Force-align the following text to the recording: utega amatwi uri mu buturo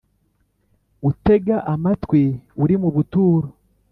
utega 1.09 1.55
amatwi 1.73 2.23
uri 2.63 2.75
mu 2.81 2.89
buturo 2.95 3.47